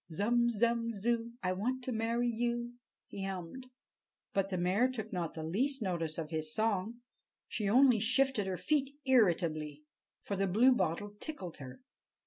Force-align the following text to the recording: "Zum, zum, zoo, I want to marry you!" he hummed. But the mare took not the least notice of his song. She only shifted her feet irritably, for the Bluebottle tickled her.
"Zum, 0.11 0.49
zum, 0.49 0.91
zoo, 0.93 1.33
I 1.43 1.51
want 1.53 1.83
to 1.83 1.91
marry 1.91 2.27
you!" 2.27 2.73
he 3.05 3.23
hummed. 3.25 3.67
But 4.33 4.49
the 4.49 4.57
mare 4.57 4.89
took 4.89 5.13
not 5.13 5.35
the 5.35 5.43
least 5.43 5.83
notice 5.83 6.17
of 6.17 6.31
his 6.31 6.51
song. 6.55 7.01
She 7.47 7.69
only 7.69 7.99
shifted 7.99 8.47
her 8.47 8.57
feet 8.57 8.95
irritably, 9.05 9.83
for 10.23 10.35
the 10.35 10.47
Bluebottle 10.47 11.17
tickled 11.19 11.57
her. 11.57 11.81